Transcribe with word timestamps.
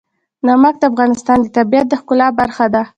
نمک 0.47 0.75
د 0.79 0.83
افغانستان 0.91 1.37
د 1.41 1.45
طبیعت 1.57 1.87
د 1.89 1.93
ښکلا 2.01 2.27
برخه 2.39 2.65
ده. 2.73 2.81